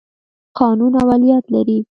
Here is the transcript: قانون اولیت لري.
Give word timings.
قانون 0.59 0.93
اولیت 1.03 1.45
لري. 1.53 1.77